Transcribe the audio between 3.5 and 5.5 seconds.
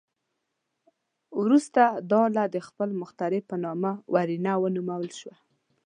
نامه ورنیه ونومول شوه.